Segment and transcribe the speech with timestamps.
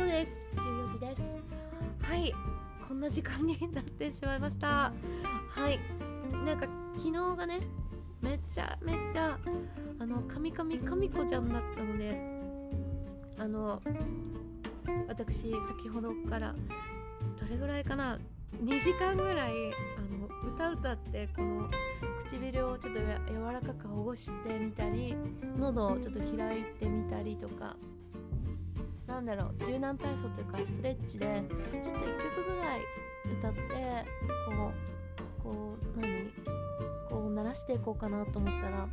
[0.00, 0.32] ことです。
[0.56, 1.36] 14時です。
[2.00, 2.32] はい。
[2.86, 4.92] こんな時間になってしまいました。
[5.50, 5.78] はい。
[6.46, 6.66] なんか
[6.96, 7.60] 昨日がね
[8.22, 9.38] めちゃめちゃ
[9.98, 12.18] あのカミカミカミコちゃんだったので
[13.38, 13.82] あの
[15.06, 16.54] 私先ほどから
[17.38, 18.18] どれぐらいかな
[18.64, 19.52] ？2時間ぐらい
[19.98, 21.68] あの歌歌ってこの
[22.26, 25.14] 唇をちょっと柔らかくほぐしてみたり
[25.58, 27.76] 喉をちょっと開いてみたりとか
[29.10, 31.42] なんだろう柔軟体操というかストレッチで
[31.82, 32.80] ちょっと1曲ぐらい
[33.38, 33.60] 歌って
[34.46, 34.72] こ
[35.38, 36.30] うこう何
[37.10, 38.88] こう鳴らしていこうかなと思ったら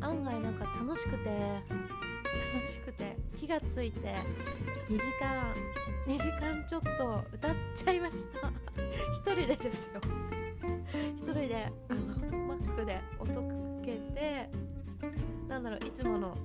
[0.00, 1.28] 案外なんか楽しくて
[2.54, 4.14] 楽しくて火がついて
[4.88, 5.54] 2時間
[6.06, 8.50] 2時間ちょっと歌っちゃいました。
[9.12, 10.00] 一人でですよ。
[11.16, 13.40] 一人であのマックで音か
[13.84, 14.48] けて
[15.46, 16.36] なんだろういつもの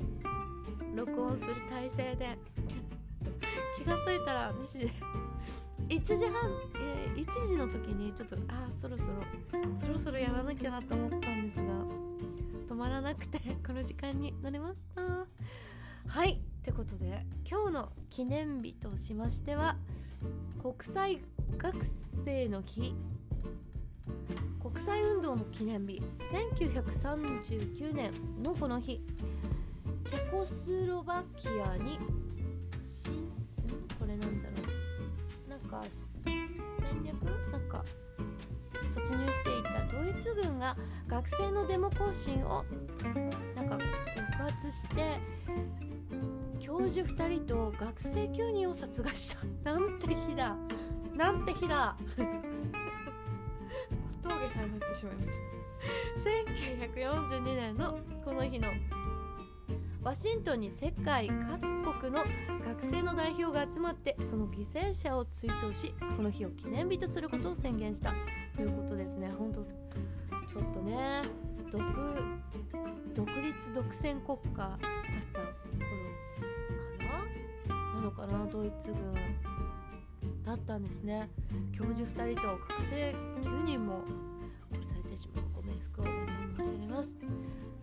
[0.95, 2.37] 録音する体勢で。
[3.77, 4.91] 気がついたら2時で。
[5.89, 6.33] 1時半、
[6.81, 9.09] えー、1時の時にちょっとあそろそろ
[9.79, 11.73] そろそろやらなきゃなと思ったんですが
[12.67, 15.01] 止まらなくてこの時間になりました。
[16.07, 19.75] はいってことで今日の記念日としましては
[20.61, 21.21] 国際
[21.57, 21.77] 学
[22.25, 22.95] 生の日。
[24.59, 26.01] 国際運動の記念日。
[26.55, 28.11] 1939年
[28.43, 28.99] のこの日。
[30.05, 31.99] チェコスロバキアに
[32.83, 33.27] 新
[33.99, 34.55] これなんだろ
[35.47, 35.83] うなんか
[36.25, 37.83] 戦略なんか
[38.95, 42.63] 突入していたドイツ軍が学生のデモ行進を
[43.55, 43.77] なんか
[44.37, 45.19] 抑圧して
[46.59, 49.45] 教授2人と学生9人を殺害した。
[49.71, 50.55] なんて日だ。
[51.15, 52.15] なんて日だ小
[54.29, 55.45] 峠さんになってしまいました。
[56.95, 58.69] 1942年のこの日の
[60.05, 62.23] ワシントンに世界各国の
[62.63, 68.13] 学生の代表が集まってその犠牲者を追悼しこの日を記念日とすることを宣言した。
[68.55, 69.31] ということですね。
[69.35, 71.23] 本当ちょっとね
[71.71, 71.83] 独
[73.15, 74.79] 独立独占国家だっ
[75.33, 75.97] た頃
[76.99, 77.07] か
[77.73, 77.95] な。
[77.95, 79.15] なのかなドイツ軍
[80.45, 81.31] だったんですね。
[81.75, 84.03] 教授2人と学生9人も
[84.71, 87.17] 殺されてしまうご冥福をお願い申し上げます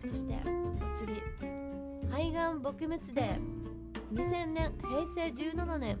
[0.09, 1.53] そしてお次。
[2.13, 3.39] 肺がん撲滅デー
[4.13, 5.97] 2000年平成17年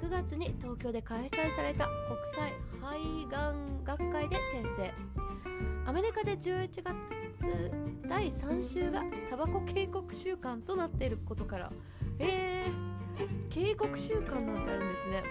[0.00, 4.94] 9月に東京で開催された国際肺がん学会で転生。
[5.86, 6.94] アメリカで11月
[8.08, 11.70] 第3週がタバコ警告週間となっていることから。
[12.18, 15.22] えー、警告週間なんてあるんですね。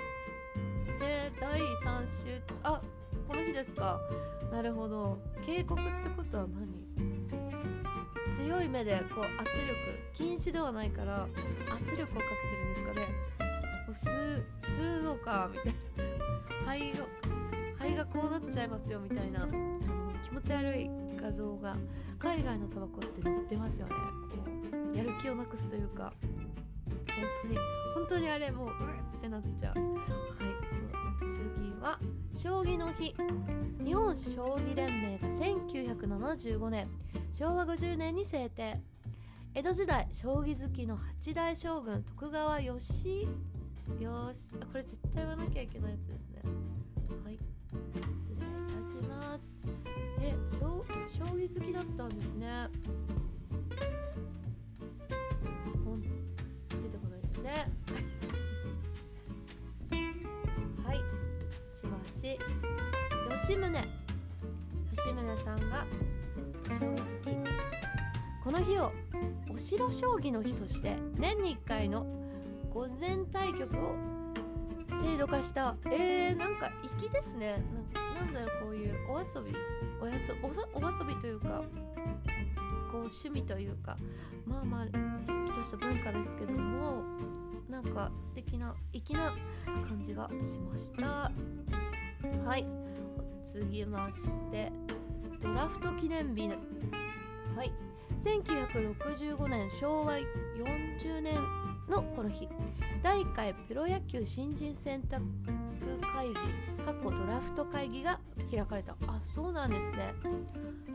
[1.02, 2.80] えー、第3週あ
[3.28, 4.00] この日ですか。
[4.52, 5.18] なるほど。
[5.44, 7.13] 警告ってことは何？
[8.36, 9.74] 強い目でこう圧力
[10.14, 11.28] 禁止ではないから
[11.74, 13.08] 圧力をかけてるんですかね。
[13.94, 15.74] 吸う吸うのかみたいな。
[16.66, 17.08] 肺が
[17.78, 19.48] 肺がこうなっちゃいますよみたいな。
[20.24, 20.90] 気持ち悪い
[21.22, 21.76] 画像が
[22.18, 23.94] 海外のタバコって載ってますよね。
[24.96, 26.14] やる気をなくすというか。
[26.26, 27.58] 本当に
[27.96, 28.72] 本当にあれもうう
[29.18, 29.80] ってなっちゃう。
[29.80, 29.86] はい
[30.72, 31.30] そう。
[31.30, 32.00] 次は
[32.34, 33.16] 将棋の日。
[33.84, 36.88] 日本将棋連盟が1975年。
[37.34, 38.80] 昭和50年に制定。
[39.56, 43.28] 江戸時代将棋好きの八代将軍徳川義
[44.00, 46.42] よしこれ絶対言わなきゃいけないやつですね。
[47.26, 47.38] はい。
[47.38, 49.60] 失礼いたします。
[50.22, 52.68] え将将棋好きだったんですね。
[55.84, 57.66] 本出てこないですね。
[60.86, 60.98] はい。
[61.72, 62.38] しばし。
[63.48, 63.72] 吉宗。
[64.92, 65.88] 吉宗さんが
[66.80, 68.44] 将棋好き。
[68.44, 68.92] この日を
[69.54, 72.06] お城将棋の日として年に1回の
[72.74, 73.96] 午前対局を
[75.02, 75.76] 制度化した。
[75.86, 77.64] えー、なんか粋ですね。
[78.16, 79.56] なんだろうこういうお遊び
[80.02, 81.64] おやそおお遊びというか
[82.92, 83.98] こう趣味というか
[84.46, 87.04] まあまあきとした文化ですけども
[87.70, 89.34] なんか素敵な粋な
[89.88, 91.32] 感じがしました。
[92.46, 92.66] はい。
[93.44, 94.20] 次まし
[94.52, 94.72] て
[95.44, 96.50] ドラフト記念日
[97.54, 97.74] はい。
[98.24, 101.36] 1965年昭和40年
[101.90, 102.48] のこの日。
[103.04, 105.22] 第1回プロ野球新人選択
[106.16, 106.34] 会議
[106.86, 108.96] かっこドラフト会議が開かれた。
[109.06, 110.14] あそうなんですね。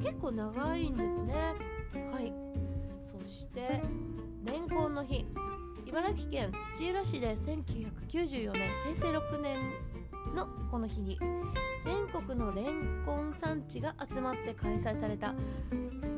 [0.03, 1.35] 結構長いんですね。
[2.11, 2.33] はい。
[3.03, 3.83] そして
[4.47, 5.27] レンコンの日。
[5.85, 9.57] 茨城県土浦市で1994年平成6年
[10.35, 11.19] のこの日に
[11.85, 15.35] 全国のレンコン産地が集まって開催された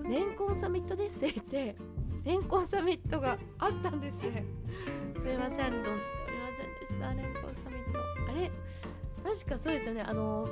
[0.08, 1.76] レンコンサミットで制定。
[2.22, 4.20] レンコンサミットがあったんです。
[4.20, 7.14] すいませんどうしておりませんでした。
[7.14, 7.98] レンコンサミット。
[8.30, 8.50] あれ？
[9.24, 10.02] 確かそうですよね。
[10.02, 10.46] あの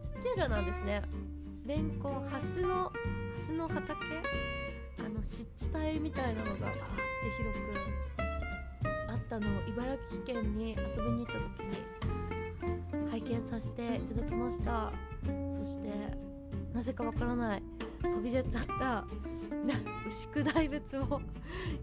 [0.00, 1.02] 土浦なんですね。
[1.66, 2.92] レンコンハスのハ
[3.36, 3.94] スの畑？
[5.04, 6.78] あの湿地帯みたいなのがバーって
[7.36, 7.62] 広く
[9.10, 11.76] あったのを茨城県に遊びに行った時に
[13.14, 14.90] 拝見させていただきました。
[15.56, 15.88] そして
[16.72, 17.62] なぜかわからない
[18.10, 19.04] そびれ立った
[20.08, 21.20] 牛久大仏も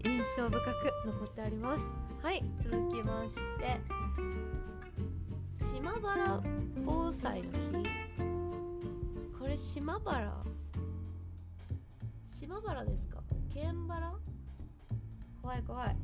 [0.04, 0.60] 印象深く
[1.06, 1.82] 残ってあります。
[2.22, 3.80] はい続きまして
[5.56, 6.42] 島原
[6.84, 7.48] 防災の
[7.80, 7.88] 日。
[9.38, 10.44] これ島原？
[12.26, 13.22] 島原ですか？
[13.50, 14.12] 県原？
[15.40, 15.96] 怖い怖い。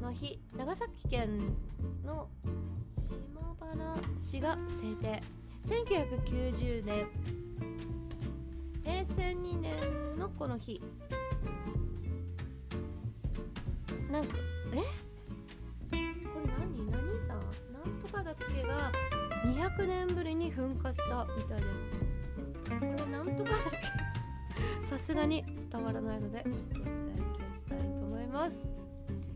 [0.00, 1.56] の日長崎県
[2.04, 2.28] の
[2.90, 5.22] 島原市が制定。
[5.66, 7.06] 1990年。
[8.84, 9.72] 平成2年
[10.16, 10.80] のこの日。
[14.10, 14.36] なんか
[14.72, 14.76] え？
[14.76, 14.84] こ
[15.92, 15.98] れ
[16.58, 16.86] 何？
[16.90, 16.92] 何
[17.26, 17.40] さん？
[17.72, 18.92] なんとかだっけが
[19.44, 21.90] 200年ぶりに噴火したみたいです。
[22.68, 23.60] これなんとかだっ
[24.80, 28.70] けさすがに伝わらないのでちょっと再建したいと思います。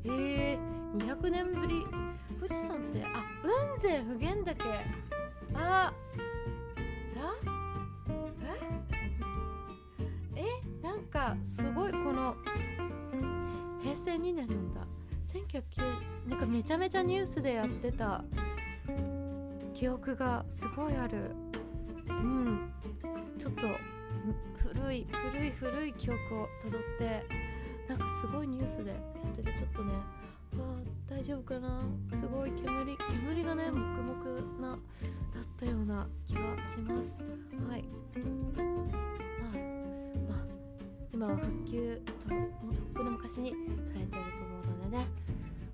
[0.04, 0.58] えー、
[0.98, 1.84] 200年ぶり。
[2.38, 4.64] 富士山ってあ雲仙普賢岳。
[5.54, 5.94] ああ
[10.34, 10.40] え？
[10.40, 10.42] え？
[10.82, 12.34] なんかすごいこの
[13.82, 14.86] 平成2年なんだ。
[15.26, 18.24] 1909なんかめちゃめちゃニュースでやってた。
[19.74, 21.32] 記憶がすごいある。
[22.08, 22.72] うん。
[23.38, 23.66] ちょっと
[24.56, 27.49] 古い古い古い記憶をたどって。
[27.90, 29.92] なんかすごいニュースでやっててちょっとね
[30.56, 31.82] わあ大丈夫かな
[32.14, 37.18] すごい煙煙がね黙々なだったような気がします。
[37.68, 37.84] はい。
[38.54, 39.54] まあ
[40.28, 40.46] まあ
[41.12, 44.22] 今は復旧ともうとっくの昔にされていると思
[44.62, 45.06] うのでね。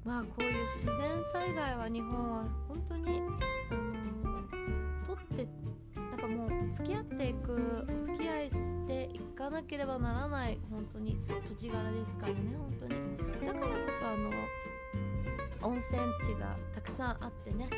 [0.03, 5.66] まあこういう自然災害は日本は本当にあのー、取って
[6.17, 13.47] なんかもう付き合っていくお付き合いしていかなければならない本当に土地柄ですからね本当に。
[13.47, 14.31] だからこそあの
[15.63, 17.69] 温泉地がたくさんあってね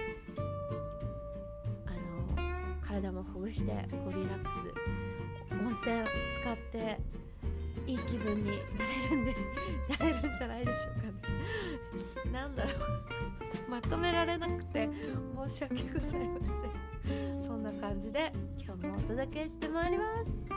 [1.87, 4.67] あの体もほぐしてこうリラックス
[5.53, 6.05] 温泉
[6.41, 7.01] 使って
[7.89, 9.35] いい気分になれるんで
[9.99, 12.33] なれるんじゃないでしょうかね。
[12.33, 12.75] なんだろう。
[13.69, 14.89] まとめられなくて
[15.49, 16.88] 申し訳ございません。
[17.41, 20.49] そんな感じで今日もお届けしてまいります。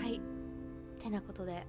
[0.00, 0.20] はい。
[0.98, 1.66] てなことで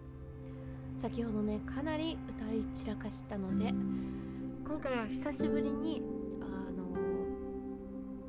[0.98, 2.18] 先ほどねかなり
[2.60, 6.04] い散らかしたので今回は久しぶりに
[6.42, 6.94] あの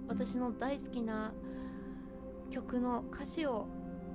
[0.08, 1.32] 私の大好きな
[2.50, 3.66] 曲の歌詞を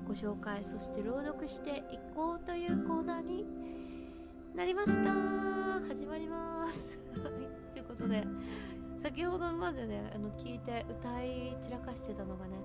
[0.07, 3.45] ご紹介そして朗読していこうというコーナーに
[4.55, 5.13] なりました。
[5.89, 6.97] 始まります。
[7.73, 8.23] ということで
[8.97, 12.57] 先ほどまでねあの聞いて歌い散らかしてたのがね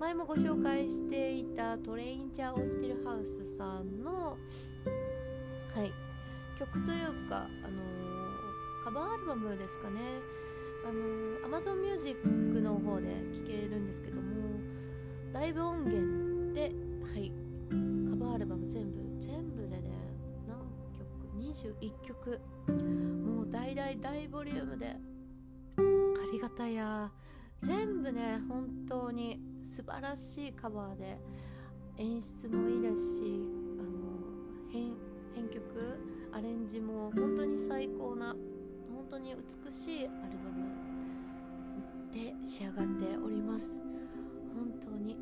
[0.00, 4.36] 前もご紹介していたトレインチャー・オースティルハウスさんの
[5.74, 6.03] はい
[6.58, 8.04] 曲というか、あのー
[8.84, 10.00] カバーアルバムですかね、
[10.86, 12.28] あのー、Amazon Music
[12.60, 14.60] の方で聴けるんですけども
[15.32, 16.70] ライブ音源で
[17.02, 17.32] はい
[18.10, 19.90] カバーアルバム全部全部でね
[20.46, 20.58] 何
[20.98, 21.08] 曲
[21.80, 22.40] ？21曲。
[23.24, 24.88] もう大大大ボリュームで
[25.78, 27.10] ありがたや。
[27.62, 31.18] 全部ね本当に素晴らしいカバーで
[31.96, 34.94] 演出もいいですしあの編
[35.34, 38.34] 編曲アレンジも本当に最高な
[38.92, 40.66] 本当に美しいアルバム
[42.12, 43.78] で仕上がっております。
[44.52, 45.16] 本当に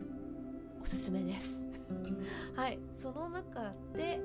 [0.82, 1.66] おすすめです。
[2.56, 4.22] はいその中で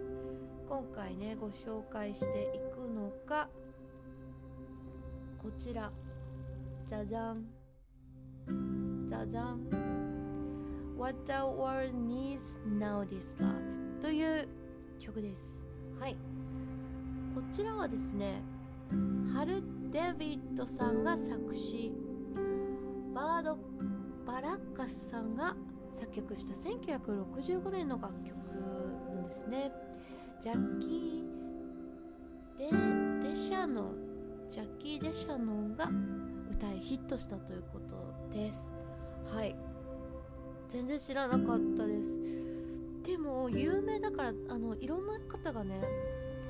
[0.70, 3.50] 今回ねご紹介していくのが
[5.38, 5.92] こちら。
[6.86, 7.46] じゃじゃん
[9.06, 9.60] じゃじゃん
[10.98, 14.48] What the world needs now is love という
[15.00, 15.62] 曲です。
[16.00, 16.16] はい。
[17.38, 18.42] こちらはですね
[19.32, 21.94] ハル・デビッドさんが作詞
[23.14, 23.60] バード・
[24.26, 25.56] バラッカスさんが
[25.94, 28.36] 作曲した1965年の楽曲
[29.14, 29.72] なんですね。
[30.42, 33.96] ジャッキー・デ・デシャノン
[34.50, 35.92] ジャッキー・デシャノンが
[36.52, 38.76] 歌いヒットしたということです。
[39.32, 39.56] はい。
[40.70, 42.20] 全然知らなかったです。
[43.04, 45.80] でも有名だからあのいろんな方がね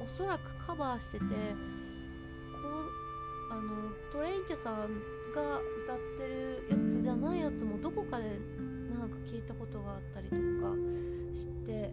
[0.08, 1.30] おそらくカバーしててこ
[3.50, 4.76] うあのトレインチャさん
[5.36, 8.40] が歌ってるやつじゃないやつもどこかで
[8.98, 10.74] なんか聞いたことがあったりとか
[11.36, 11.92] して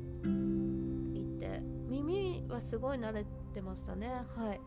[1.12, 4.08] いて耳はすごい慣れてましたね。
[4.08, 4.60] はい。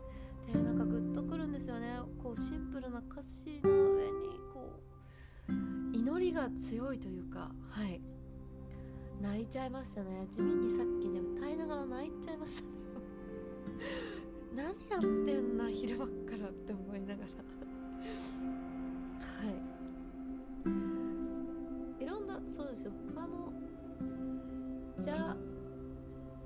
[0.54, 2.00] でなんかグッとくるんですよね。
[2.22, 4.12] こうシンプルな歌詞の上に
[4.54, 4.82] こ
[5.48, 5.52] う
[5.96, 8.02] 祈りが強いというかはい。
[9.22, 10.28] 泣いちゃいましたね。
[10.32, 12.87] 地味にさっきね歌いながら泣いちゃいましたね。
[14.56, 17.28] 何やってんな昼間っからって思いながら。
[19.20, 19.52] は
[22.00, 22.04] い。
[22.04, 22.92] いろんなそうですよ。
[23.16, 23.54] 他の
[25.00, 25.36] じゃ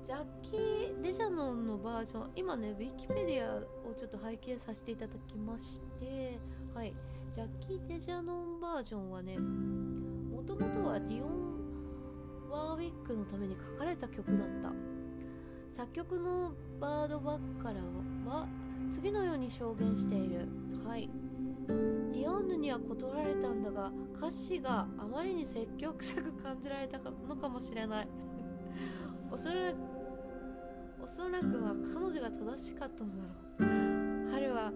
[0.02, 2.30] ジャッキー・デジャノンのバージョン。
[2.36, 6.38] 今ねウィキペディアをちょっと拝見させていただきまして。
[6.74, 6.94] はい。
[7.32, 14.91] ジャッキー・デジャノンバージョンはねもともとはディオンワーウィックのために書かれた曲だった。
[15.82, 17.80] 作曲のバードバッカラ
[18.24, 18.46] は
[18.88, 20.46] 次のように証言している。
[20.86, 21.10] はい。
[21.66, 28.08] ディオンヌには断られたんだが歌詞があまりに積極臭く感じられたのかもしれない。
[29.32, 29.76] おそらく
[31.02, 34.30] おそらくは彼女が正しかったのだろう。
[34.30, 34.72] 春は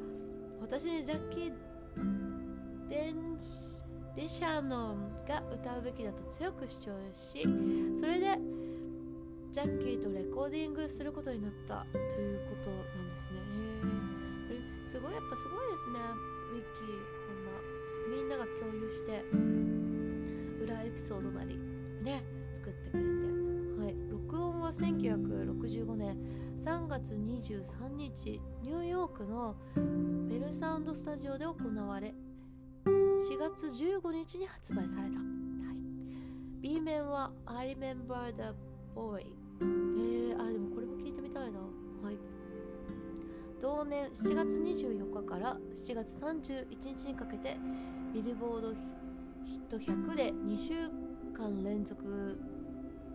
[0.61, 3.39] 私にジャッキー・デン
[4.17, 7.45] デシャノンが歌うべきだと強く主張し
[7.97, 8.41] それで
[9.57, 13.41] ジャッキーとレコーディングすることになったということなんですね。
[14.51, 15.99] へえすごいやっぱすごいですね。
[16.53, 16.93] ウィッキー
[17.25, 17.53] こんな
[18.15, 19.25] みんなが共有して
[20.63, 21.57] 裏エピソードなり
[22.03, 22.23] ね
[22.53, 23.09] 作ってくれて。
[23.81, 24.11] はい。
[24.11, 26.19] 録音は1965年。
[26.63, 29.57] 3月23日ニューヨークの
[30.29, 32.13] ベルサウンドスタジオで行われ
[32.85, 35.23] 4月15日に発売された、は
[35.73, 35.79] い、
[36.61, 38.55] B 面は I Remember the
[38.97, 39.27] Boy、
[40.38, 41.61] あでもこれも聞いてみたいな。
[41.61, 42.19] はい。
[43.61, 47.57] 同年7月24日から7月31日にかけて
[48.12, 48.73] ビルボード
[49.45, 50.90] ヒット100で2週
[51.37, 52.38] 間連続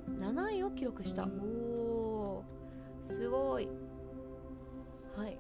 [0.10, 1.26] 7位を記録した。
[1.26, 3.16] おー。
[3.16, 3.68] すごい。
[5.16, 5.38] はい。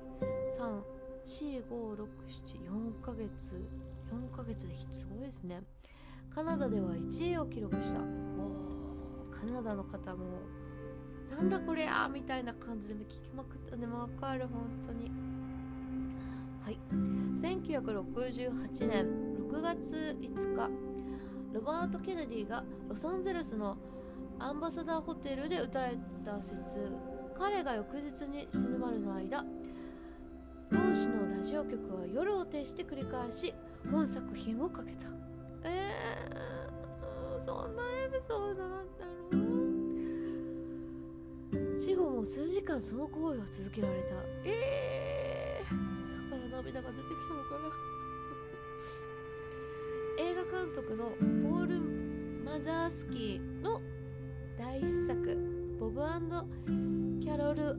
[1.25, 3.55] 34567ヶ月
[4.11, 5.61] 4ヶ月ですごいですね。
[6.33, 8.00] カナダでは1位を記録した。
[8.00, 8.03] お
[9.31, 10.41] カナダの方も
[11.31, 15.11] なんだこれやみたいな感じで聞きまくったねわかる本当に。
[16.63, 16.77] はい。
[17.41, 19.07] 1968年
[19.50, 20.91] 6月5日。
[21.53, 23.77] ロバート・ケネディがロサンゼルスの
[24.39, 26.55] アンバサダーホテルで撃たれた説
[27.38, 29.43] 彼が翌日に死ぬまでの間
[30.71, 33.53] 当時のラジオ局は夜を徹して繰り返し
[33.91, 35.07] 本作品をかけた。
[35.63, 39.05] えー、そんなエピソードなんだ
[41.79, 44.15] 死後も数時間その行為は続けられた。
[44.46, 47.72] ええー、だから涙が出てきたのかな。
[50.24, 51.05] 映画監督の
[51.50, 51.81] ポール・
[52.43, 53.81] マザースキーの
[54.58, 55.38] 第一作
[55.79, 56.01] 「ボブ
[57.20, 57.77] キャロル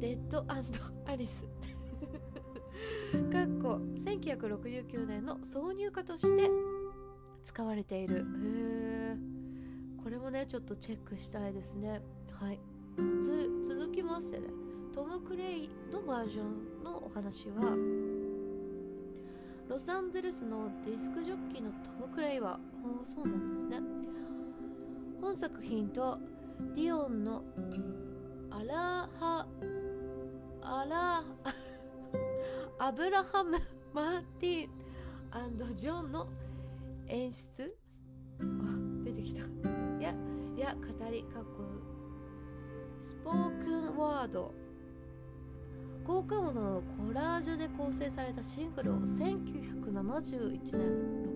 [0.00, 1.46] デッドアンド・アリス」
[3.32, 6.50] かっこ1969年の挿入歌として
[7.42, 8.26] 使われている。
[10.02, 12.02] これもねちょっとチェックしたいですね。
[12.32, 12.58] はい。
[12.96, 14.48] 続きましてね
[14.94, 17.76] トム・クレイのバージョンのお話は
[19.68, 23.78] ロサンゼルスのディスクジョッキーのトム・クレイはあそうなんですね。
[25.20, 26.18] 本作品と
[26.74, 27.44] ディオンの
[28.50, 29.46] アラハ
[30.62, 31.22] アラ
[32.84, 33.58] アブラハム・
[33.92, 36.26] マーティンジョンの
[37.06, 37.76] 演出？
[38.40, 39.42] あ出てきた。
[39.42, 40.12] いや
[40.56, 41.69] いや語りかっこ
[43.10, 44.54] スポークンワード。
[46.04, 50.80] 効果音のコラージュで構成されたシングルを1971年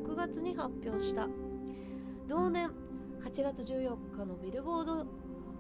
[0.05, 1.27] 6月に発表した。
[2.29, 2.71] 同年
[3.25, 5.05] 8月14日のビルボード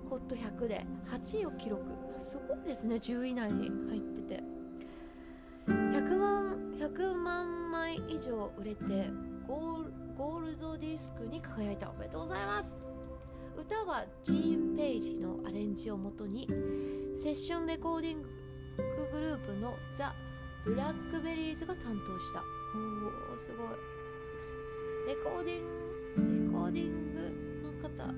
[0.09, 1.83] ホット100で8位を記録。
[2.19, 4.45] すごいですね10位以内に入ってて。
[5.67, 9.11] 100万 ,100 万枚以上売れて
[9.49, 11.91] ゴールドディスクに輝いた。
[11.91, 12.84] おめでとうございます。
[13.57, 16.47] 歌はジーン・ペイジのアレンジをもとに
[17.19, 18.29] セッションレコーディング
[19.13, 20.15] グループのザ・
[20.65, 22.43] ブラックベリーズが担当した。
[22.75, 23.69] おおすごい。
[25.07, 27.21] レコーディングレコーディング
[27.63, 28.13] の方。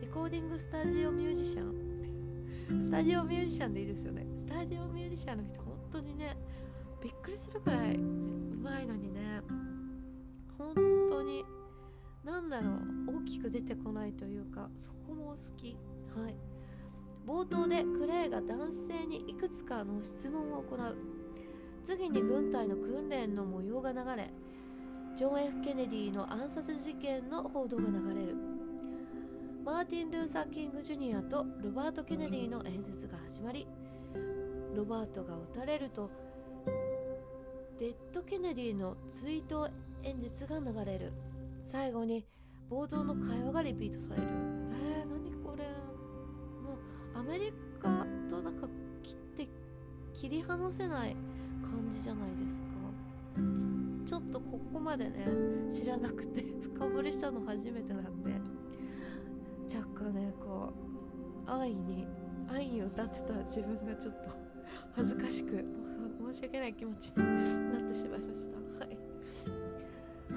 [0.00, 2.82] レコーディングスタジオミュージシャン。
[2.82, 4.26] スタジオミュージシャンでいいですよね。
[4.36, 6.36] スタジオミュージシャンの人本当にね
[7.02, 7.98] びっくりするくらいう
[8.62, 9.40] まいのにね。
[10.58, 11.44] 本当に
[12.24, 15.76] なんだろう大きく出てこないというかそこも好き。
[16.16, 16.34] はい。
[17.26, 20.96] 冒頭でクレイが男性にいくつかの質問を行う。
[21.84, 24.30] 次に軍隊の訓練の模様が流れ
[25.16, 28.36] ジョン・ F・ ケネディの暗殺事件の報道が流れる。
[29.64, 33.66] マーティン・ルーサー・キング・ジュニアとロバート・ケネディの演説が始まり
[34.74, 36.10] ロバートが撃たれると
[37.78, 39.70] テッド・ケネディの追悼
[40.02, 41.12] 演説が流れる。
[41.70, 42.26] 最後に
[42.68, 44.26] 冒頭の会話がリピートされる。
[44.72, 45.62] えー、何これ。
[46.64, 46.74] も
[47.14, 47.88] うアメリカ
[48.28, 48.68] となんか
[49.04, 49.48] 切って
[50.12, 51.14] 切り離せない
[51.62, 52.66] 感じじゃないですか。
[54.04, 55.24] ちょっとここまでね
[55.70, 56.42] 知らなくて
[56.74, 58.32] 深掘りしたの初めてなんで。
[59.72, 60.72] 若干ねこ
[61.46, 62.04] う安易に
[62.48, 64.36] 安易に歌ってた自分がちょっと
[64.96, 65.64] 恥ずかしく
[66.32, 68.84] 申し訳ない気持ちになってしまいました。
[68.84, 68.99] はい。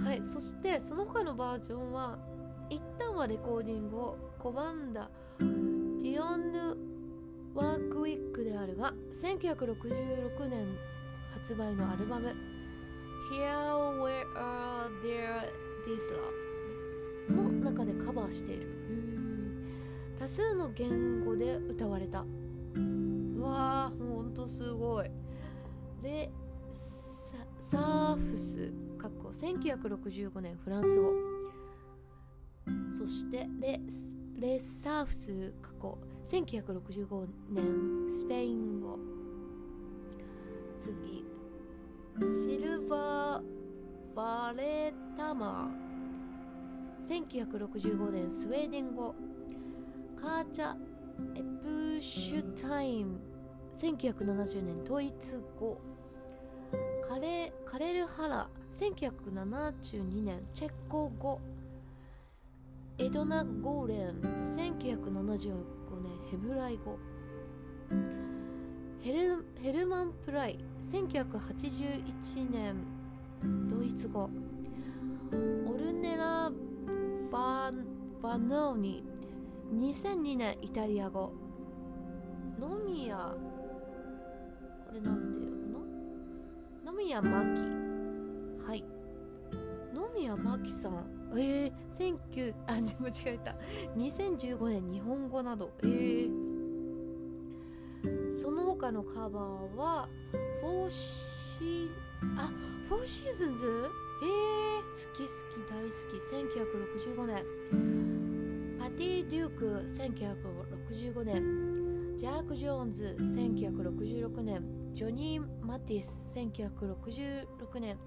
[0.01, 2.17] はいそしてその他のバージョンは
[2.69, 5.09] 一旦はレコーディングを拒んだ
[5.39, 6.77] ディオンヌ・
[7.53, 10.67] ワークウィックであるが1966年
[11.33, 12.35] 発売のアルバム
[13.31, 13.45] Here
[13.99, 15.49] Where Are There
[15.87, 16.11] This
[17.29, 18.67] Love の中でカバーしている。
[20.19, 22.25] 多数の言語で歌われた。
[22.75, 25.09] うわーほんとすごい。
[26.01, 26.31] で
[27.59, 28.73] サーフス
[29.03, 31.11] かっこ1965年フランス語。
[32.97, 33.81] そしてレ
[34.39, 35.97] レサーフス過去
[36.31, 37.65] 1965年
[38.09, 38.97] スペイン語。
[40.77, 41.25] 次。
[42.45, 47.27] シルバー・バレタマー。
[47.27, 49.13] 1965年スウェーデン語。
[50.15, 50.75] カーチャ・
[51.35, 53.19] エプシュタイム。
[53.75, 55.81] 1970年ドイツ語。
[57.05, 58.47] カレカレルハラ。
[58.73, 61.39] 1972年チェコ語。
[62.97, 64.19] エドナ・ゴーレン
[64.55, 65.53] 1975
[66.01, 66.97] 年ヘブライ語。
[69.01, 70.57] ヘルヘルマン・プライ
[70.91, 72.83] 1981年
[73.67, 74.27] ドイツ語。
[75.67, 76.51] オルネラ・
[77.31, 77.71] バ
[78.23, 79.03] バノーニ
[79.71, 81.31] 2002年イタリア語。
[82.59, 83.35] ノミヤ
[84.87, 85.79] これなんていうの？
[86.85, 87.72] ノミヤマキ。
[88.65, 88.83] はい。
[89.93, 91.05] ノミヤマキさん。
[91.35, 93.55] えー、19あ間違えた。
[93.97, 95.71] 2015年日本語など。
[95.83, 96.29] えー、
[98.33, 100.07] その他のカバーは
[100.61, 101.91] フォーシ
[102.37, 102.51] あ
[102.87, 103.65] フォーシーズンズ？
[103.65, 106.17] えー、好き好き大好き。
[107.09, 107.43] 1965年。
[108.79, 111.62] パティ・デューク1965年。
[112.23, 114.63] ジャック・ジョーンズ1966年。
[114.93, 117.97] ジョニー・マティス1966年。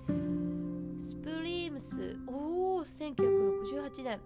[0.99, 4.19] スプリームスおお1968年。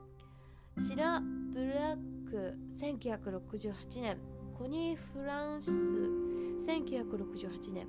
[0.80, 1.98] シラ・ブラッ
[2.30, 4.16] ク1968年。
[4.56, 7.88] コニー・フランシス1968年。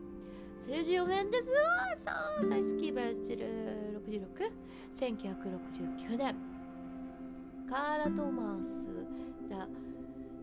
[0.59, 1.51] セルジオ・メンデス
[2.03, 3.45] さん大好きブラジル。
[4.97, 6.35] 661969年。
[7.69, 8.87] カーラ・トーマス
[9.47, 9.67] だ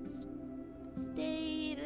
[0.06, 0.37] ス。
[0.98, 1.82] ステイル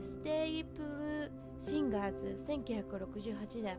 [0.00, 3.78] ステイプルシンガーズ1968年。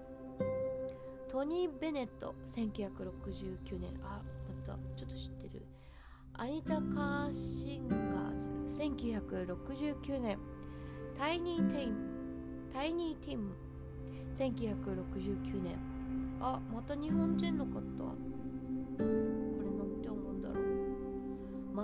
[1.30, 4.00] トニー・ベネット1969年。
[4.02, 5.66] あまたちょっと知ってる。
[6.36, 8.50] アニタ・カーシンガーズ
[8.82, 10.40] 1969年。
[11.18, 11.98] タイニー・テイム
[12.74, 13.52] タイニー・ティム
[14.40, 15.78] 1969年。
[16.40, 17.72] あまた日本人の方。
[17.74, 17.82] こ
[19.00, 20.56] れなんて思うんだろ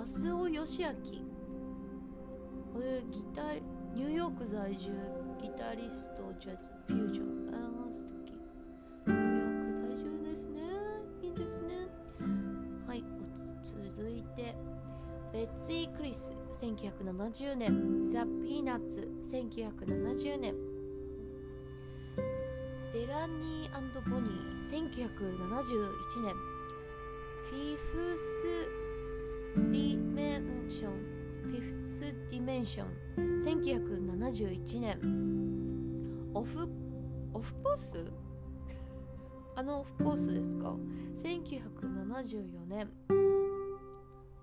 [0.00, 0.06] う。
[0.06, 1.33] 増尾義明
[2.74, 3.62] これギター
[3.94, 4.90] ニューヨーク在住
[5.40, 7.54] ギタリストジャズフュージョン。
[7.54, 8.34] あー素敵。
[9.06, 10.60] ニューヨーク在住ですね。
[11.22, 11.86] いいですね。
[12.88, 13.04] はい
[13.88, 14.56] 続いて
[15.32, 18.08] ベッツィ・クリス1970年。
[18.10, 20.54] ザ・ピーナッツ1970年。
[22.92, 24.90] デラニーボニー1971
[26.24, 26.34] 年。
[27.44, 28.68] フィフス・
[29.54, 30.90] ディメンション。
[30.90, 32.88] フィフス・ディメンション
[33.44, 34.98] 1971年。
[36.34, 36.68] オフ
[37.32, 38.04] オフコース？
[39.56, 40.74] あのオフコースですか
[41.22, 42.88] ？1974年。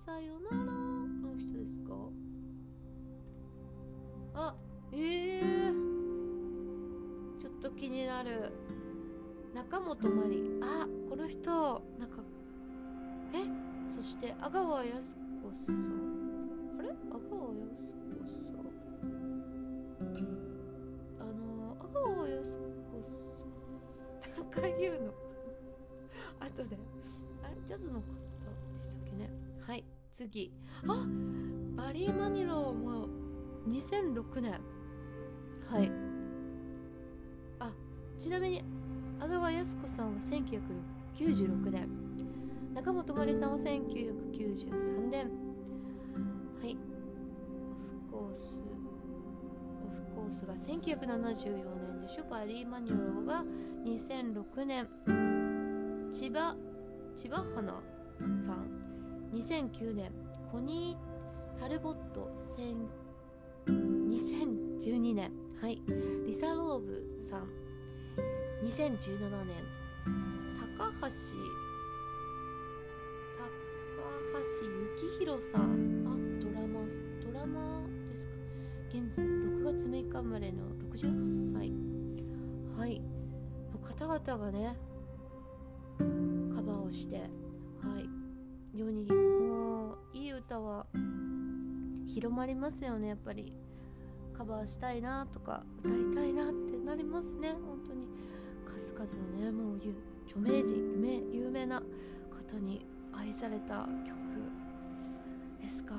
[0.06, 1.94] さよならの人ですか？
[4.34, 4.56] あ
[4.94, 8.52] ええー、ちょっと気になる。
[9.54, 11.50] 中本まりあこの人。
[12.00, 12.24] なんか
[13.34, 13.44] え？
[13.94, 14.94] そして阿川靖
[15.44, 16.11] 子さん。
[16.92, 17.64] あれ阿川靖
[18.28, 18.68] 子さん
[21.20, 23.18] あの阿川靖子さ
[24.38, 25.14] ん何回言うの
[26.40, 26.78] あとで
[27.44, 29.30] あれジャズの方でしたっけね
[29.66, 30.52] はい次
[30.86, 31.08] あ
[31.78, 33.08] バリー・マニローも
[33.68, 34.60] 2006年
[35.72, 35.90] はい。
[37.60, 37.72] あ
[38.18, 38.62] ちなみに
[39.22, 41.88] 阿川靖子さんは1996年。
[42.74, 45.41] 中本まりさんは1993年。
[46.62, 46.78] はい。
[48.12, 48.62] オフコース
[49.84, 52.24] オフコースが1974年でしょ？
[52.30, 53.44] バリー・マニュローが
[53.84, 54.88] 2006年。
[56.12, 56.56] 千葉
[57.16, 57.82] 千葉花
[58.40, 58.70] さん。
[59.34, 60.12] 2009年。
[60.52, 62.30] コニー・タルボット
[63.66, 65.32] 2012年。
[65.60, 65.82] はい。
[66.28, 67.50] リサ・ローブさん。
[68.64, 69.66] 2017年。
[70.78, 71.10] 高橋高
[74.38, 74.44] 橋
[75.00, 76.01] 幸宏さん。
[78.94, 81.72] 現在6月6日生まれの68歳。
[82.78, 83.02] はい。
[83.72, 84.76] の方々がね
[86.54, 87.24] カバーをしては
[87.98, 88.10] い。
[88.78, 90.86] 世にもういい歌は
[92.06, 93.08] 広まりますよね。
[93.08, 93.56] やっぱり。
[94.38, 97.54] カバーしたいなとか歌いたいなってなりますね。
[97.66, 98.08] 本当に。
[98.66, 99.06] 数々
[99.40, 99.78] のねもう
[100.28, 101.82] 著名人有名有名な
[102.30, 104.18] 方に愛された曲
[105.62, 105.96] ですか。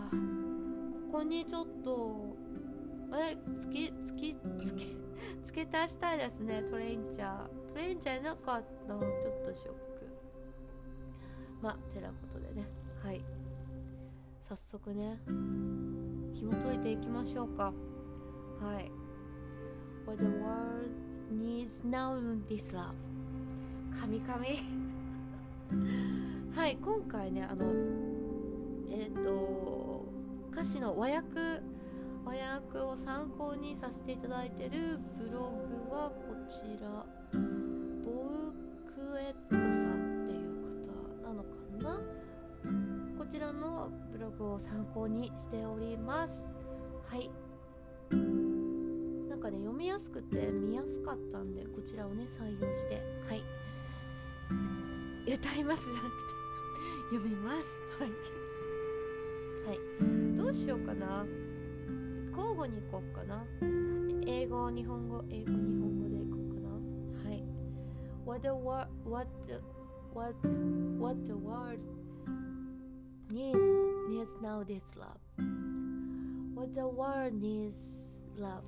[1.10, 2.31] ここにちょっと
[3.58, 4.86] つけつけつけ
[5.44, 7.28] 付け足したいですねトレインチャー。
[7.72, 10.06] トレインチャーいなかったちょっとショック。
[11.60, 12.66] まあてなことでね。
[13.04, 13.22] はい。
[14.48, 15.18] 早速ね
[16.34, 17.72] 紐解いていきましょうか。
[18.60, 18.90] はい。
[20.06, 20.90] What the world
[21.32, 22.94] needs now this love.
[24.00, 24.32] 神々。
[26.54, 27.64] はい今回ねあの
[28.90, 30.04] えっ、ー、と
[30.52, 31.62] 歌詞の和訳
[32.24, 35.52] 和訳を参考にさせていただいてるブロ
[35.88, 37.04] グはこちら。
[37.32, 38.52] ボウ
[38.94, 41.48] クエットさんっていう方なのか
[41.80, 42.00] な。
[43.18, 46.48] こちらのブログを参考にしております。
[47.08, 47.30] はい。
[48.10, 53.02] なんかね読みやすくて見やすかったんでこちらをね採用して。
[53.28, 53.42] はい。
[55.26, 56.16] 歌いますじゃなく
[57.10, 57.82] て 読みます。
[57.98, 58.10] はい。
[59.66, 60.36] はい。
[60.36, 61.26] どうしようかな。
[62.32, 63.44] 交互に行こうかな
[64.26, 67.44] 英語日本語英語日本語でいこうかなはい
[68.24, 69.60] What the world what the,
[70.14, 70.34] what
[70.98, 71.80] what the world
[73.30, 73.58] needs
[74.08, 75.18] needs now this love
[76.54, 78.62] What the world needs love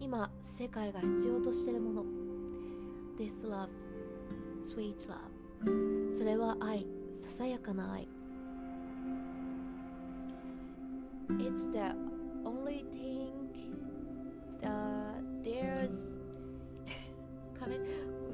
[0.00, 2.04] 今世界が必要としているもの
[3.18, 3.68] This love
[4.64, 6.86] sweet love それは愛
[7.18, 8.08] ささやかな愛
[11.38, 12.15] It's the
[12.46, 13.56] only think
[14.60, 16.08] that there's
[17.58, 17.78] 壁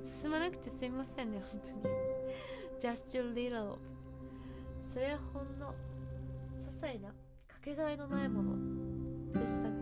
[0.03, 1.95] 進まなくてすいませんね本当に。
[2.81, 3.77] Just a little.
[4.93, 5.75] それはほんの
[6.57, 7.15] 些細なか
[7.63, 9.82] けがえのないものでしたっけ？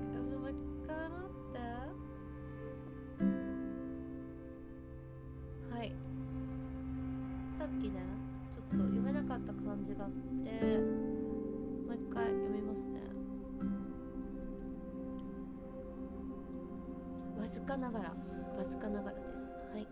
[17.71, 19.49] かながらわずかながらです。
[19.73, 19.87] はい。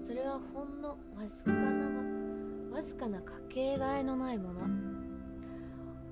[0.00, 0.96] それはほんのわ
[1.28, 4.60] ずかなわずかなかけがえのないもの。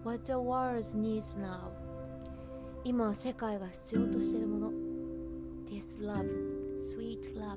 [0.04, 1.70] What the world needs now
[2.84, 4.70] 今世界が必要としているもの。
[5.70, 6.28] This love
[6.80, 7.56] sweet love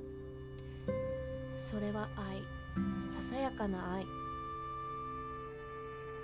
[1.58, 2.38] それは愛。
[3.22, 4.06] ささやかな愛。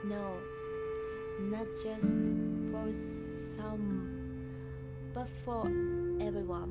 [0.06, 0.38] No
[1.50, 2.08] not just
[2.72, 4.08] for some
[5.14, 6.70] but for everyone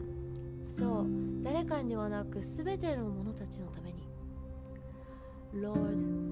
[0.65, 1.07] そう
[1.43, 4.09] 誰かにではなく全ての者たちのために
[5.55, 6.31] Lord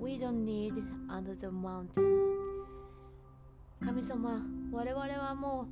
[0.00, 0.72] we don't need
[1.08, 2.02] under the mountain
[3.84, 5.66] 神様我々はも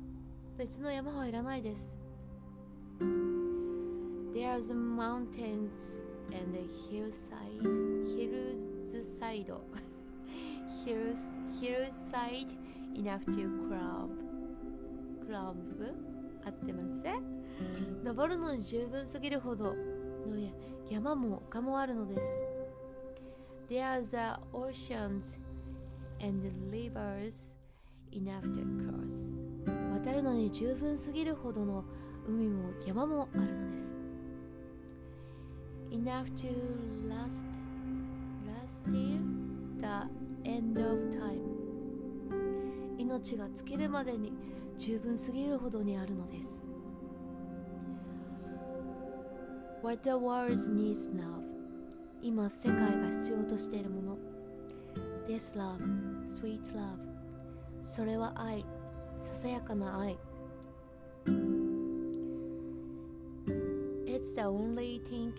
[0.55, 1.95] う別の山はいらないです
[4.33, 5.71] There's mountains
[6.33, 7.61] and a hillside
[8.05, 9.47] hillside
[10.85, 11.19] hills
[11.61, 12.47] hillside
[12.95, 14.09] enough to climb
[15.25, 16.10] クランプ
[16.45, 16.91] 合ってます
[18.03, 19.75] 登るのに十分すぎるほどの
[20.89, 22.41] 山も丘もあるのです
[23.69, 25.39] There are the oceans
[26.21, 27.55] and the rivers
[28.11, 29.39] enough to cross
[29.93, 31.83] 渡るのに十分すぎるほどの
[32.27, 33.99] 海も山もあるのです
[35.91, 36.49] Enough to
[37.07, 37.45] last
[38.45, 39.19] last till
[39.79, 40.09] the
[40.49, 41.41] end of time
[42.97, 44.33] 命が尽きるまでに
[44.81, 46.65] 十分すぎるほどにあるのです
[49.83, 51.39] What the world needs now
[52.23, 54.17] 今世界が必要としているもの
[55.27, 55.77] This love,
[56.25, 56.97] sweet love
[57.83, 58.65] それは愛
[59.19, 60.17] ささやかな愛
[64.07, 65.31] It's the only thing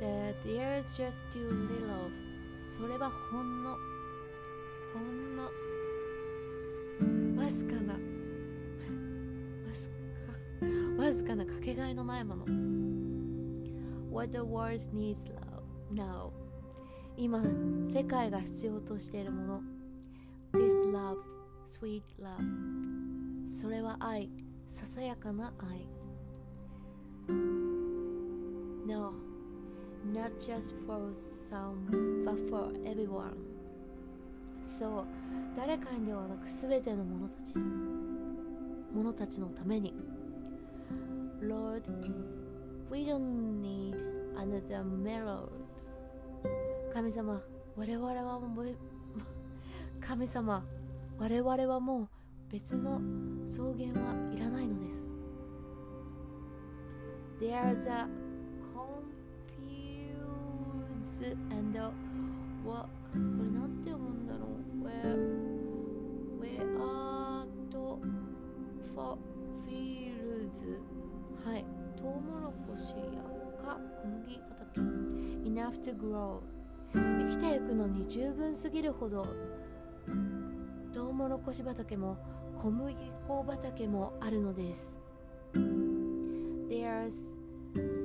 [0.00, 2.10] that there's just too little of
[2.76, 3.76] それはほんの
[11.86, 12.44] かなかけがえのないもの
[14.10, 15.16] What the world needs
[15.94, 16.30] now
[17.16, 17.42] 今
[17.92, 19.60] 世界が必要としているもの
[20.52, 21.16] This love,
[21.68, 24.30] sweet love それは愛
[24.70, 25.86] ささやかな愛
[28.86, 29.12] No
[30.12, 33.34] not just for some but for everyone
[34.64, 35.06] そう
[35.56, 37.54] 誰かにではなく全ての者たち
[38.92, 39.94] 者たちのために
[41.42, 41.82] Lord
[42.90, 43.94] we don't need
[44.36, 45.50] another melody
[46.92, 47.42] 神様
[47.76, 48.76] 我々はもう
[50.00, 50.64] 神様
[51.18, 52.08] 我々はもう
[52.50, 53.00] 別の
[53.46, 55.12] 草原はいらないのです
[57.38, 58.08] There's a
[58.72, 61.78] confused and
[75.66, 76.42] Enough to grow
[76.94, 79.26] 生きていくのに十分すぎるほど
[80.94, 82.16] トウモロコシ畑も
[82.56, 82.94] 小麦
[83.26, 84.96] 粉畑もあるのです
[86.68, 87.36] There's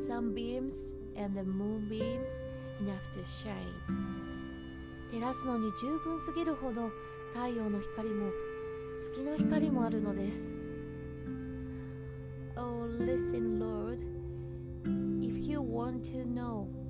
[0.09, 2.31] sunbeams and the moonbeams
[2.79, 3.53] enough to shine
[5.11, 6.89] 照らすのに十分すぎるほど
[7.35, 8.31] 太陽の光も
[8.99, 10.49] 月の光もあるのです
[12.57, 14.03] Oh listen Lord
[15.21, 16.80] if you want to know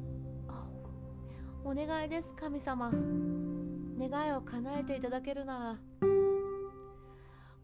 [1.63, 5.77] お願いです神様願いを叶えていただけるなら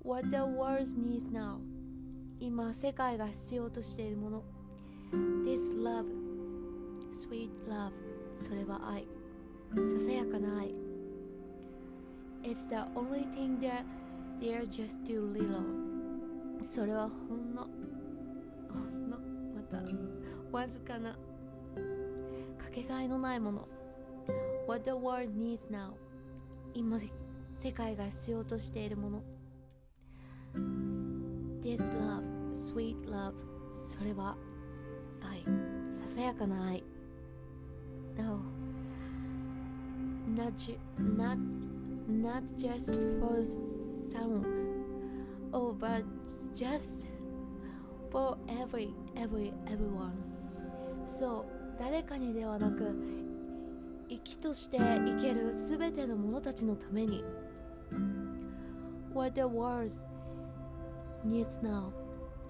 [0.04, 1.58] What the world needs now
[2.40, 4.44] 今世界が必要としているもの
[5.44, 6.06] This love
[7.12, 7.92] sweet love
[8.34, 9.08] それは愛
[9.76, 10.76] ささやかな愛
[12.44, 13.84] It's the only thing that
[14.40, 15.64] they're just too little
[16.64, 17.68] それはほんの
[18.72, 19.18] ほんの
[19.56, 19.82] また
[20.56, 21.14] わずかな
[22.60, 23.68] かけがえのないもの
[24.68, 25.94] What the world needs now
[26.74, 27.00] 今
[27.58, 29.24] 世界が必要としているもの
[31.64, 32.22] This love,
[32.54, 33.34] sweet love
[33.72, 34.36] それは
[35.22, 35.42] 愛
[35.90, 36.84] ささやかな愛
[38.18, 38.42] No
[40.36, 40.52] not,
[41.00, 41.38] not,
[42.10, 43.46] not just for
[44.12, 44.44] some
[45.54, 46.04] Oh but
[46.54, 47.06] just
[48.12, 50.12] for every, every, everyone
[51.06, 53.17] そう誰かにではなく
[54.10, 57.24] 生きとして生けるすべての者たちのために
[59.14, 59.92] What the world
[61.26, 61.92] needs now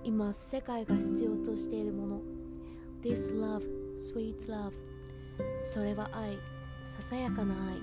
[0.04, 2.22] 今世界が必要としているもの
[3.02, 3.64] This love,
[3.98, 4.72] sweet love
[5.64, 6.38] それは愛
[6.86, 7.78] ささやかな愛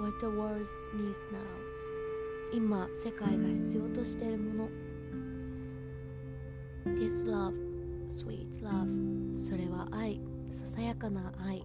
[0.00, 1.74] What the world needs now
[2.52, 4.68] 今世界が必要としているもの
[6.84, 7.54] This love,
[8.10, 11.64] sweet love それは愛ささやかな愛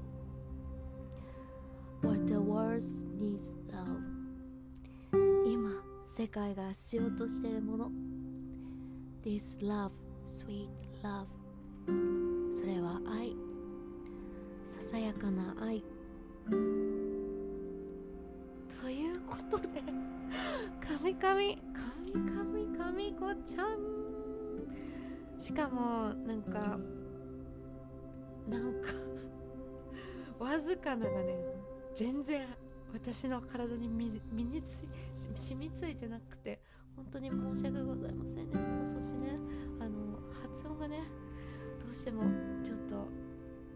[6.20, 7.90] 世界が必要としているもの。
[9.24, 9.92] This love,
[10.28, 10.68] sweet
[11.02, 11.28] love.
[12.54, 13.38] それは愛。
[14.66, 15.82] ささやかな愛。
[18.82, 21.62] ということでかみかみか
[22.04, 23.80] みかみかみこちゃん。
[25.40, 26.78] しかもなんか
[28.46, 28.90] なんか
[30.38, 31.38] わずかながね
[31.96, 32.46] 全然
[32.94, 34.12] 私の体に身
[34.44, 34.86] につ
[35.36, 36.62] 染みついてなくて
[36.96, 38.90] 本当に申し訳ございませんでした。
[38.90, 39.38] そしてね
[39.80, 41.04] あの発音がね
[41.80, 42.24] どうしても
[42.64, 43.08] ちょっと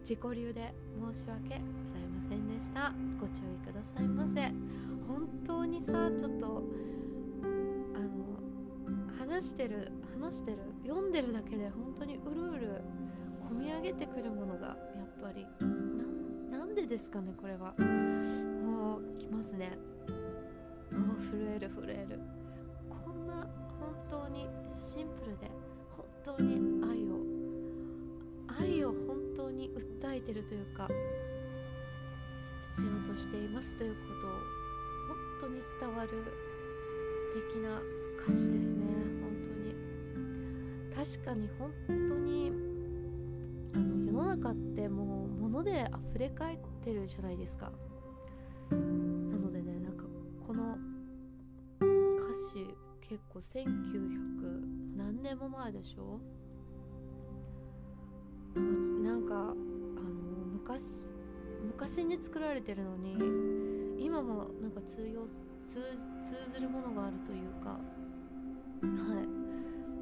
[0.00, 0.74] 自己流で
[1.12, 2.92] 申し訳ございませんでした。
[3.18, 4.52] ご注意くださいませ。
[5.06, 6.62] 本当にさちょっと
[7.94, 8.38] あの
[9.18, 12.82] 話してる話してる読んでるだけで本当にうるうる
[13.40, 14.76] こみ上げてくるものがやっ
[15.22, 15.46] ぱり
[16.50, 17.74] なんでですかねこれは。
[19.18, 19.78] きますね。
[20.90, 22.20] もう震える震える。
[22.88, 23.46] こんな
[23.80, 25.50] 本当にシンプルで
[25.90, 27.18] 本当に愛を
[28.60, 30.88] 愛を本当に訴えてるというか
[32.76, 34.38] 必要としていますということを本
[35.40, 36.10] 当に伝わる
[37.18, 37.80] 素敵な
[38.18, 38.84] 歌詞ですね。
[39.20, 39.74] 本当に。
[40.94, 42.52] 確かに本当に
[43.74, 47.72] あの世の中ってもう物で溢れ返ってるじゃないですか。
[48.70, 48.76] な
[49.38, 50.04] のでねなんか
[50.46, 50.76] この
[51.80, 52.66] 歌詞
[53.00, 56.20] 結構1900何年も前でしょ？
[59.02, 59.54] なんかあの
[60.52, 61.10] 昔
[61.66, 63.16] 昔に作られてるのに
[64.04, 65.38] 今もなんか通用通
[66.52, 67.78] ずるものがあるというかは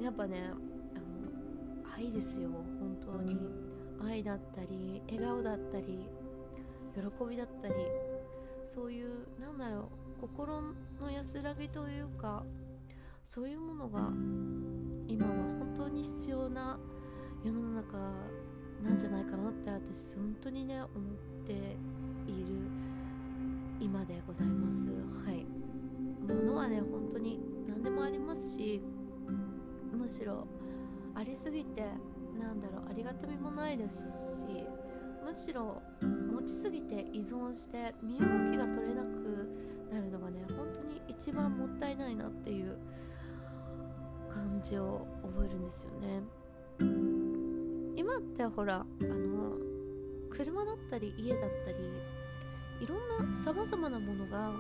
[0.00, 0.04] い。
[0.04, 0.60] やっぱねあの
[1.96, 3.38] 愛ですよ本当に。
[4.04, 6.10] 愛だったり笑顔だったり
[6.94, 7.74] 喜びだったり。
[8.74, 10.62] そういうなんだろう心
[11.00, 12.42] の安らぎというか
[13.24, 14.00] そういうものが
[15.08, 16.78] 今は本当に必要な
[17.44, 17.98] 世の中
[18.82, 20.90] なんじゃないかなって私本当にね思っ
[21.46, 22.56] ている
[23.78, 24.88] 今でございます。
[25.26, 25.44] はい。
[26.26, 28.80] 物はね本当に何でもありますし
[29.92, 30.46] むしろ
[31.14, 31.82] ありすぎて
[32.40, 34.64] なんだろうありがたみもないですし
[35.24, 35.82] むしろ
[36.42, 39.48] 持ちすぎて依存して身動きが取れなく
[39.92, 42.76] なるのがね本当に一番もったいないなっていう
[44.28, 46.22] 感じを覚えるんですよね。
[47.94, 49.56] 今ってほらあの
[50.30, 51.78] 車だったり家だったり
[52.80, 54.52] いろんなさまざまなものが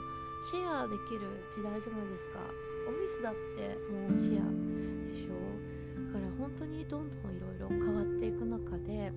[0.52, 2.40] シェアできる時代じゃないですか。
[2.86, 4.44] オフィスだってもうシェア
[5.10, 5.32] でしょ。
[6.12, 9.12] だから本当にどんどんいろいろ変わっていく中で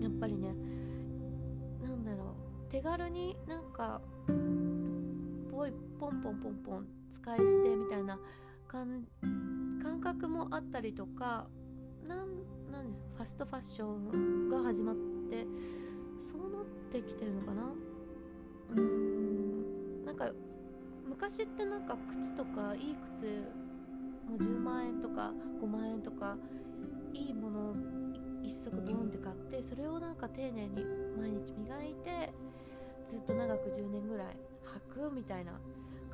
[0.00, 0.54] やっぱりね
[2.70, 4.00] 手軽になんか
[5.50, 8.18] ぽいポンポンポンポン使い捨てみたいな
[8.68, 9.06] 感
[10.00, 11.48] 覚もあったりとか
[12.06, 12.28] なん
[12.70, 14.96] なんですファストファッションが始まっ
[15.30, 15.46] て
[16.20, 17.62] そうなってきてるのかな？
[18.70, 20.04] うーん。
[20.04, 20.30] なんか
[21.06, 23.42] 昔ってなんか靴とかいい靴
[24.28, 26.36] もう10万円とか5万円とか
[27.14, 27.74] いいものを
[28.42, 30.84] 一足ボンって買ってそれをなんか丁寧に
[31.18, 32.32] 毎日磨いて
[33.08, 34.26] ずっと長く10年ぐらい
[34.92, 35.52] 履くみたいな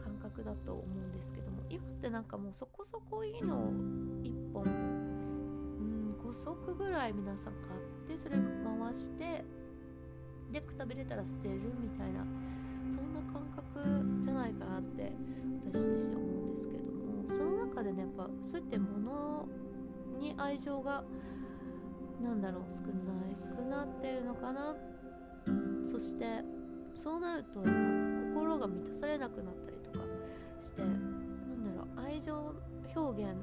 [0.01, 3.73] 感覚だと思うんですけども今ってなんかもうそこそこいいのを
[4.23, 9.45] 1本うん5足ぐらい皆さん買ってそれ回して
[10.53, 12.25] でくたびれたら捨てるみたいな
[12.89, 15.13] そんな感覚じゃないかなって
[15.65, 19.49] 私自身思うんですけどもその中でねやっぱそうやって物
[20.21, 21.03] に愛情が
[22.23, 24.77] なんだろう少なくなってるのかな。
[25.85, 26.43] そして
[26.95, 30.05] そうなると心が満たされなくなったりとか
[30.61, 32.55] してなんだろう愛情
[32.97, 33.35] 表現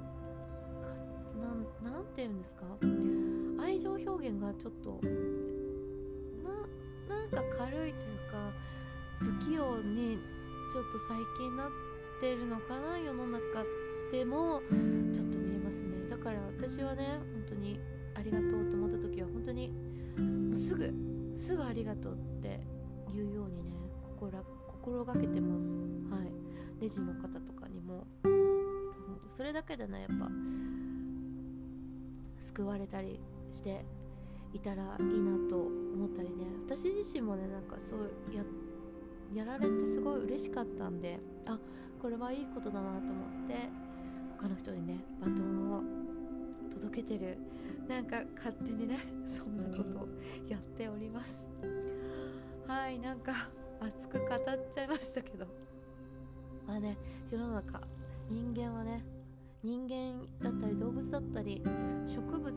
[1.40, 1.48] な
[1.90, 2.64] んなんて言うんですか？
[3.64, 5.00] 愛情表現がちょっと
[7.10, 8.52] ななんか軽いというか
[9.20, 10.18] 不器用に
[10.72, 11.70] ちょっと最近なっ
[12.20, 13.64] てるのかな世の中
[14.12, 14.62] でも
[15.14, 16.10] ちょっと見えますね。
[16.10, 17.80] だから私はね本当に
[18.16, 19.70] ありがとうと思った時は本当に
[20.18, 20.94] もうすぐ
[21.36, 22.60] すぐありがとうって
[23.14, 23.72] 言うようにね
[24.20, 25.70] 心心がけてます。
[26.14, 26.32] はい。
[26.82, 30.30] レジの方とかにも、うん、それだけでねやっぱ
[32.40, 33.20] 救われたり
[33.52, 33.86] して
[34.54, 36.46] いたらいいなと思ったりね。
[36.66, 38.44] 私自身もねなんかそうや
[39.34, 41.58] やられてすごい嬉しかったんであ
[42.02, 43.70] これはいいことだなと思って
[44.38, 45.84] 他の人にねバトンを
[46.72, 47.38] 届けてる
[47.88, 50.08] なんか勝手にねそんなことを
[50.50, 51.48] やっております。
[52.82, 53.32] はいなんか
[53.80, 54.30] 熱く語っ
[54.74, 55.46] ちゃいましたけど。
[56.68, 56.98] まあね
[57.30, 57.80] 世の中
[58.28, 59.06] 人間はね
[59.62, 61.62] 人間だったり動物だったり
[62.08, 62.52] 植物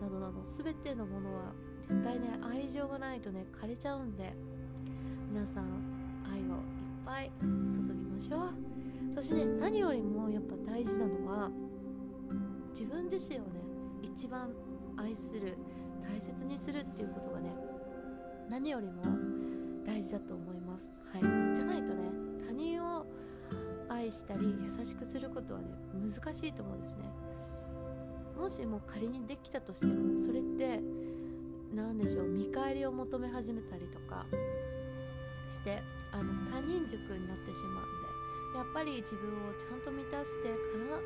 [0.00, 1.52] などなど全てのものは
[1.88, 4.34] 絶対ね愛情がないとね枯れちゃうんで
[5.30, 5.66] 皆さん
[6.28, 6.50] 愛をいっ
[7.06, 8.54] ぱい注ぎましょう。
[9.14, 11.48] そしてね何よりもやっぱ大事なのは
[12.70, 13.46] 自分自身をね
[14.02, 14.50] 一番
[14.96, 15.56] 愛する
[16.02, 17.54] 大切にするっていうことがね
[18.50, 19.27] 何よりも
[19.88, 20.92] 大事だと思います。
[21.12, 21.22] はい。
[21.54, 22.10] じゃないとね
[22.46, 23.06] 他人を
[23.88, 27.10] 愛したり優しくすることはね難しいと思うんですね。
[28.36, 30.80] もしも仮にできたとしてもそれって
[31.74, 34.26] 何でしょう見返りを求め始めたりとか
[35.50, 35.82] して
[36.12, 40.54] あの他人塾になってしまうんでやっぱり自分をちゃんと満たしてか
[40.90, 41.00] ら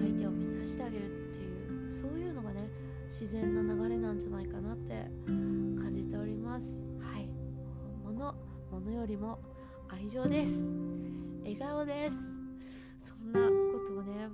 [0.00, 2.70] 相手を満たしてあげるっていうそういうのがね
[3.08, 6.84] 自然な流れなんじゃないかなって感じております。
[6.98, 7.27] はい。
[8.18, 8.34] 物
[8.72, 9.38] 物よりも
[9.88, 10.74] 愛情です。
[11.42, 12.16] 笑顔です。
[13.00, 14.28] そんなことをね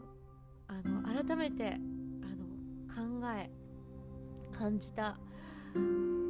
[0.68, 1.74] あの改めて
[2.22, 3.50] あの考え
[4.56, 5.18] 感じた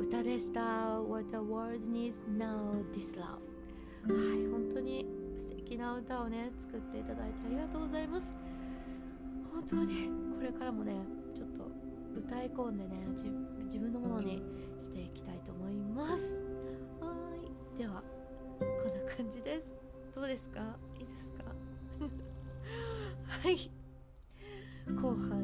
[0.01, 1.01] 歌でした。
[1.01, 8.37] What a world needs now this love はい本当に素敵な歌をね作っていただいてありがとうございます。
[9.53, 10.93] 本当にこれからもね
[11.33, 11.71] ちょっと
[12.17, 13.07] 歌い込んでね
[13.63, 14.43] 自分のものに
[14.81, 16.44] していきたいと思います。
[17.79, 18.03] では
[18.61, 19.77] こんな感じです。
[20.15, 20.61] どうですか？
[20.99, 21.45] いいですか？
[23.43, 23.71] はい。
[25.01, 25.44] 後半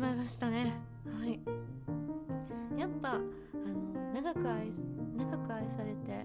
[0.00, 0.72] しまいましたね。
[1.04, 1.38] はい。
[2.80, 3.22] やっぱあの
[4.14, 4.72] 長く愛
[5.14, 6.24] 長く愛されて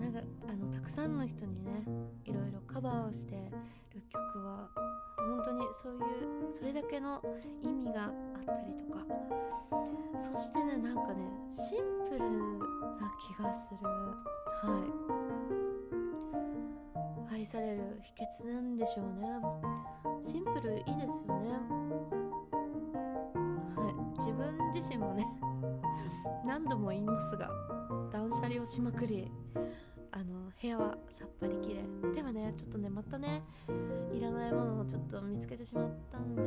[0.00, 1.84] 長あのたくさんの人にね
[2.24, 3.34] いろいろカバーをして
[3.94, 4.70] る曲は
[5.18, 6.00] 本当にそういう
[6.50, 7.20] それだけの
[7.62, 8.10] 意味があっ
[8.46, 9.04] たりとか。
[10.18, 11.22] そしてねなんかね
[11.52, 13.86] シンプルな気がする。
[13.86, 14.80] は
[17.30, 17.34] い。
[17.34, 18.14] 愛される秘
[18.46, 19.28] 訣なんでしょうね。
[20.24, 21.76] シンプルいいですよね。
[24.36, 25.26] 分自身もね
[26.44, 27.50] 何度も言いますが
[28.12, 29.30] 断捨離をしまくり
[30.12, 32.14] あの部屋はさっぱりきれい。
[32.14, 33.42] でもねちょっとねまたね
[34.12, 36.42] いらないものをちょっと見つけてしまったんで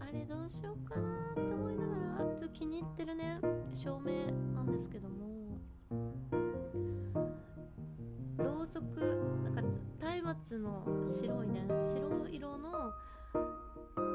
[0.00, 3.38] あれどうしようかなって思いながらちょっと気に入ってるね
[3.74, 5.28] 照明なんですけども。
[8.38, 9.00] ろうそく
[9.44, 9.62] なんか
[10.28, 12.92] 松明の白いね白色の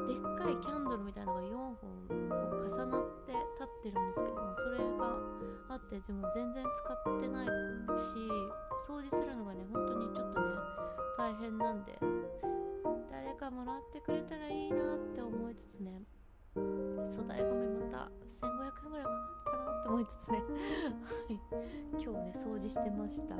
[0.06, 1.86] でっかいキャンドルみたいなのが4本こ
[2.56, 5.16] う重なって立ってるんですけどもそれが
[5.70, 7.50] あってでも全然使ってないし
[8.86, 10.46] 掃除するのがね本当にちょっとね
[11.18, 11.98] 大変なんで
[13.10, 16.02] 誰かもらってくれたらいいなって思いつつね。
[16.54, 21.40] 粗大ごみまた1500円ぐらいかかるのかなって思いつつね はい
[21.92, 23.36] 今日ね掃除してました。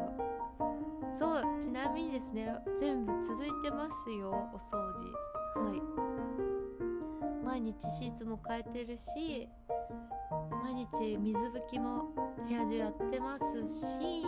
[1.13, 5.13] そうちなみにですね全部続いてますよお掃除。
[5.61, 6.54] はい。
[7.55, 9.49] 毎日シーツも変えてるし
[10.65, 12.07] 毎日水拭きも
[12.49, 13.45] 部屋中やってます
[14.01, 14.25] し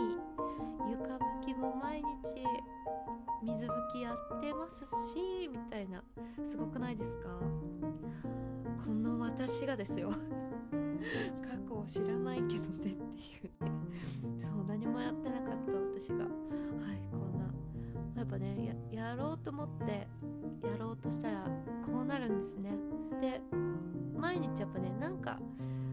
[0.89, 2.05] 床拭きも毎日
[3.43, 6.01] 水拭きやってますしみたいな。
[6.45, 7.27] すごくないですか？
[8.85, 10.09] この私がですよ。
[10.09, 10.15] 過
[11.67, 13.65] 去を知らないけどねっていう。
[13.65, 13.71] ね
[14.41, 16.19] そう何もやってなかった私が。
[16.19, 16.27] はい
[17.11, 17.46] こんな
[18.17, 20.07] やっぱねやろうと思って
[20.67, 21.43] やろうとしたら
[21.85, 22.71] こうなるんですね。
[23.21, 23.39] で
[24.15, 25.39] 毎日やっぱねなんか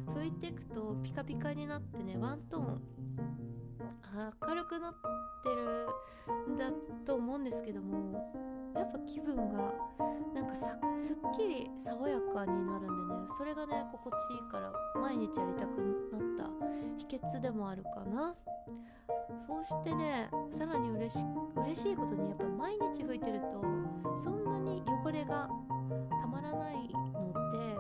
[0.07, 2.81] 拭いていくとピカピカになってねワントーン
[4.15, 4.95] 明るくなっ
[5.43, 6.71] てるんだ
[7.05, 8.33] と思うんですけども
[8.75, 9.73] やっぱ気分が
[10.35, 15.81] なんかさすっきり爽やかになるんでねそれがね心地いいから毎日やりたく
[16.13, 16.51] なった
[16.99, 18.35] 秘訣でもあるかな。
[19.47, 21.25] そうしてねさらに嬉し
[21.57, 23.63] 嬉しいことにやっぱ毎日拭いてると
[24.19, 25.49] そんなに汚れが
[26.23, 27.77] たまらないので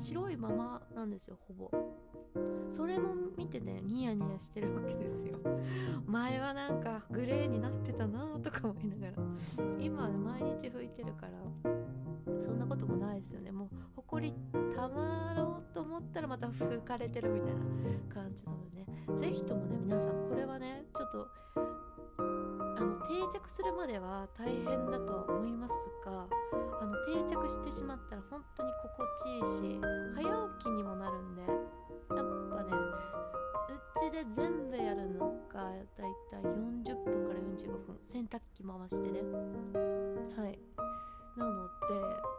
[0.00, 1.70] 白いままなんですよほぼ。
[2.70, 5.38] それも見てねニヤニヤしてるわけですよ。
[6.06, 9.12] 前はなんかグレーになってたなとか思いながら。
[9.78, 13.50] 今はね毎日拭いてるからそんなこともないですよね。
[13.52, 14.32] もうほこり
[14.74, 17.60] たまろうと思ったらまた拭かれてるみたいな
[18.14, 18.86] 感じなのでね。
[19.16, 21.28] 是非ともね皆さんこれはねちょっと
[22.80, 26.26] あの定着するまでは大変だと思いますが
[26.80, 29.80] あの定着してしまったら本当に心地いいし
[30.16, 39.20] 早起きにもなるんでやっぱねうちで全部やるのがだいたい40分から45分洗濯機回してね。
[40.36, 40.58] はい。
[41.36, 42.30] なので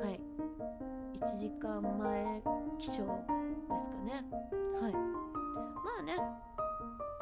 [0.00, 0.20] はい。
[1.18, 2.42] 1時間前
[2.78, 3.12] 起床
[3.68, 4.24] ですかね。
[4.80, 4.92] はい。
[4.92, 6.16] まあね。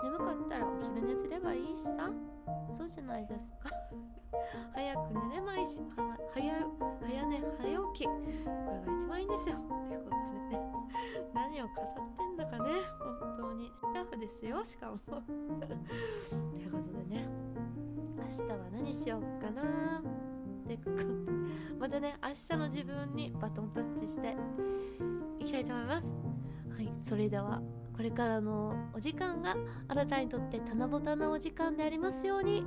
[0.05, 2.11] 眠かったらお昼寝すればいいしさ。
[2.77, 3.71] そうじゃないですか。
[4.73, 5.81] 早く寝れないし。
[5.97, 6.55] は早
[7.01, 8.07] 早寝早起き。
[8.07, 8.13] こ
[8.87, 9.57] れが一番いいんですよ。
[9.57, 10.73] っていうことでね。
[11.35, 12.71] 何を語ってんだかね。
[13.21, 13.73] 本当に。
[13.75, 14.99] スタッフですよしかも。
[15.09, 15.17] と
[16.57, 17.27] いうことでね。
[18.17, 20.01] 明日は何しようかな
[20.75, 21.07] ってこと
[21.79, 24.37] またね明日の自分にバトンタッチして
[25.39, 26.19] いきたいと思います。
[26.77, 27.63] はいそれでは
[27.97, 29.57] これからのお時間が
[29.89, 32.65] あなたにとって棚ぼたなお時間でありますように。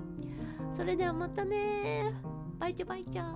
[0.76, 2.14] それではまたね
[2.60, 3.34] バイチャバイチャ